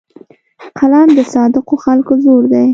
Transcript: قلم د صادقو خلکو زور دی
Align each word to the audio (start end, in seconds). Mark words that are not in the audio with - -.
قلم 0.77 1.07
د 1.17 1.19
صادقو 1.33 1.75
خلکو 1.83 2.13
زور 2.23 2.43
دی 2.53 2.67